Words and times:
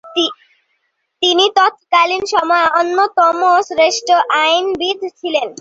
তিনি 1.21 1.45
তৎকালীন 1.57 2.23
সময়ের 2.33 2.69
অন্যতম 2.79 3.39
শ্রেষ্ঠ 3.69 4.07
আইনবিদ 4.39 4.99
ছিলেন। 5.19 5.47